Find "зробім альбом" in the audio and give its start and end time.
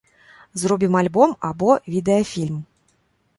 0.61-1.35